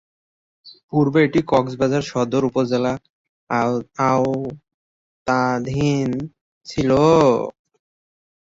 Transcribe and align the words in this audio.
পূর্বে 0.89 1.19
এটি 1.27 1.39
কক্সবাজার 1.51 2.03
সদর 2.11 2.43
উপজেলার 2.49 2.99
আওতাধীন 3.99 6.09
ছিলো। 6.67 7.03